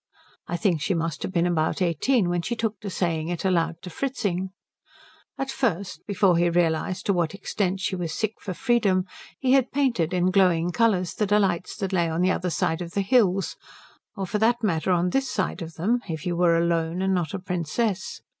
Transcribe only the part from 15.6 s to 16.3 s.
of them if